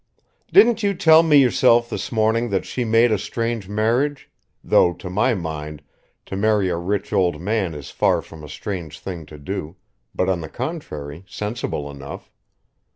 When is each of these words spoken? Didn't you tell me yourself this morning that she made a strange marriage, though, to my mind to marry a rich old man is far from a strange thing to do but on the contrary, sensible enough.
Didn't 0.51 0.81
you 0.81 0.95
tell 0.95 1.21
me 1.21 1.37
yourself 1.37 1.87
this 1.87 2.11
morning 2.11 2.49
that 2.49 2.65
she 2.65 2.83
made 2.83 3.11
a 3.11 3.19
strange 3.19 3.69
marriage, 3.69 4.31
though, 4.63 4.93
to 4.93 5.11
my 5.11 5.35
mind 5.35 5.83
to 6.25 6.35
marry 6.35 6.69
a 6.69 6.75
rich 6.75 7.13
old 7.13 7.39
man 7.39 7.75
is 7.75 7.91
far 7.91 8.23
from 8.23 8.43
a 8.43 8.49
strange 8.49 8.97
thing 8.97 9.27
to 9.27 9.37
do 9.37 9.75
but 10.15 10.27
on 10.27 10.41
the 10.41 10.49
contrary, 10.49 11.23
sensible 11.27 11.87
enough. 11.91 12.31